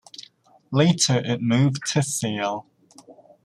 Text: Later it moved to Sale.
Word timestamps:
Later 0.71 1.19
it 1.23 1.43
moved 1.43 1.85
to 1.91 2.01
Sale. 2.01 2.65